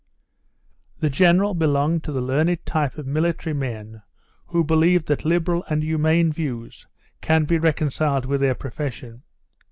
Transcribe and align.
The 0.97 1.11
General 1.11 1.53
belonged 1.53 2.03
to 2.05 2.11
the 2.11 2.21
learned 2.21 2.65
type 2.65 2.97
of 2.97 3.05
military 3.05 3.53
men 3.53 4.01
who 4.47 4.63
believed 4.63 5.05
that 5.09 5.25
liberal 5.25 5.63
and 5.69 5.83
humane 5.83 6.31
views 6.33 6.87
can 7.21 7.45
be 7.45 7.59
reconciled 7.59 8.25
with 8.25 8.41
their 8.41 8.55
profession. 8.55 9.21